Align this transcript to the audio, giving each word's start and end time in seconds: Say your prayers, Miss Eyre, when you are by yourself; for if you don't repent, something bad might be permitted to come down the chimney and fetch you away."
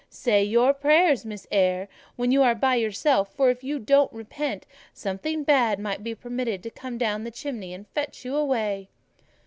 Say 0.09 0.43
your 0.43 0.73
prayers, 0.73 1.25
Miss 1.25 1.45
Eyre, 1.51 1.87
when 2.15 2.31
you 2.31 2.41
are 2.41 2.55
by 2.55 2.73
yourself; 2.73 3.31
for 3.35 3.51
if 3.51 3.63
you 3.63 3.77
don't 3.77 4.11
repent, 4.11 4.65
something 4.95 5.43
bad 5.43 5.77
might 5.79 6.01
be 6.03 6.15
permitted 6.15 6.63
to 6.63 6.71
come 6.71 6.97
down 6.97 7.23
the 7.23 7.29
chimney 7.29 7.71
and 7.71 7.87
fetch 7.87 8.25
you 8.25 8.35
away." 8.35 8.89